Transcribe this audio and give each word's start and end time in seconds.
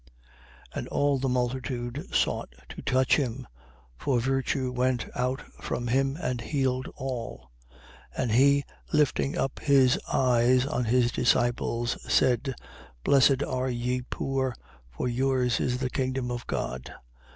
6:19. 0.73 0.77
And 0.79 0.87
all 0.87 1.19
the 1.19 1.29
multitude 1.29 2.07
sought 2.11 2.49
to 2.69 2.81
touch 2.81 3.17
him: 3.17 3.45
for 3.95 4.19
virtue 4.19 4.71
went 4.71 5.05
out 5.15 5.41
from 5.63 5.85
him 5.89 6.17
and 6.19 6.41
healed 6.41 6.89
all. 6.95 7.51
6:20. 8.17 8.23
And 8.23 8.31
he, 8.31 8.63
lifting 8.91 9.37
up 9.37 9.59
his 9.59 9.99
eyes 10.11 10.65
on 10.65 10.85
his 10.85 11.11
disciples, 11.11 11.99
said: 12.11 12.55
Blessed 13.03 13.43
are 13.43 13.69
ye 13.69 14.01
poor: 14.01 14.55
for 14.89 15.07
yours 15.07 15.59
is 15.59 15.77
the 15.77 15.91
kingdom 15.91 16.31
of 16.31 16.47
God. 16.47 16.91